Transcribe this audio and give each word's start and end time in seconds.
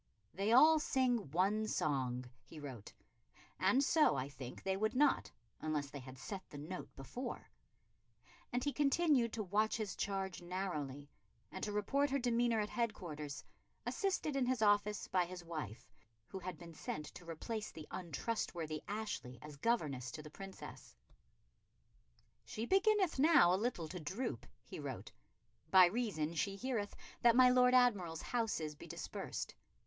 "They 0.33 0.51
all 0.51 0.79
sing 0.79 1.29
one 1.29 1.67
song," 1.67 2.25
he 2.43 2.59
wrote, 2.59 2.91
"and 3.59 3.83
so, 3.83 4.15
I 4.15 4.29
think, 4.29 4.63
they 4.63 4.75
would 4.75 4.95
not, 4.95 5.31
unless 5.59 5.91
they 5.91 5.99
had 5.99 6.17
set 6.17 6.41
the 6.49 6.57
note 6.57 6.89
before"; 6.95 7.51
and 8.51 8.63
he 8.63 8.73
continued 8.73 9.31
to 9.33 9.43
watch 9.43 9.77
his 9.77 9.95
charge 9.95 10.41
narrowly, 10.41 11.07
and 11.51 11.63
to 11.63 11.71
report 11.71 12.09
her 12.09 12.17
demeanour 12.17 12.59
at 12.59 12.71
headquarters, 12.71 13.43
assisted 13.85 14.35
in 14.35 14.47
his 14.47 14.63
office 14.63 15.07
by 15.07 15.23
his 15.23 15.43
wife, 15.45 15.87
who 16.25 16.39
had 16.39 16.57
been 16.57 16.73
sent 16.73 17.05
to 17.13 17.29
replace 17.29 17.69
the 17.71 17.87
untrustworthy 17.91 18.81
Ashley 18.87 19.37
as 19.39 19.55
governess 19.55 20.09
to 20.13 20.23
the 20.23 20.31
Princess. 20.31 20.95
"She 22.43 22.65
beginneth 22.65 23.19
now 23.19 23.53
a 23.53 23.53
little 23.55 23.87
to 23.89 23.99
droop," 23.99 24.47
he 24.63 24.79
wrote, 24.79 25.11
"by 25.69 25.85
reason 25.85 26.33
she 26.33 26.55
heareth 26.55 26.95
that 27.21 27.35
my 27.35 27.51
Lord 27.51 27.75
Admiral's 27.75 28.23
houses 28.23 28.73
be 28.73 28.87
dispersed. 28.87 29.53